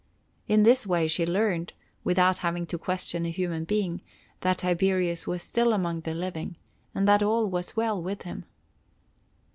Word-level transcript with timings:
In 0.47 0.63
this 0.63 0.87
way 0.87 1.07
she 1.07 1.27
learned, 1.27 1.73
without 2.03 2.39
having 2.39 2.65
to 2.65 2.79
question 2.79 3.23
a 3.23 3.29
human 3.29 3.65
being, 3.65 4.01
that 4.39 4.57
Tiberius 4.57 5.27
was 5.27 5.43
still 5.43 5.73
among 5.73 6.01
the 6.01 6.15
living, 6.15 6.55
and 6.95 7.07
that 7.07 7.21
all 7.21 7.45
was 7.45 7.75
well 7.75 8.01
with 8.01 8.23
him. 8.23 8.45